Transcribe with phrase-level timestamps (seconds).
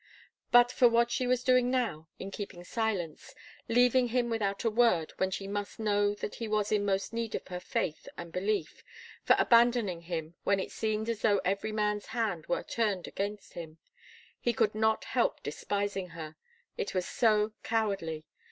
[0.51, 3.35] But for what she was doing now, in keeping silence,
[3.69, 7.35] leaving him without a word when she must know that he was most in need
[7.35, 8.83] of her faith and belief
[9.23, 13.77] for abandoning him when it seemed as though every man's hand were turned against him
[14.39, 16.35] he could not help despising her.
[16.77, 18.25] It was so cowardly.